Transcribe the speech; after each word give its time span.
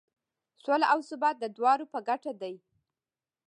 سوله 0.63 0.87
او 0.93 0.99
ثبات 1.09 1.35
د 1.39 1.45
دواړو 1.57 1.85
په 1.93 1.99
ګټه 2.07 2.31
دی. 2.41 2.55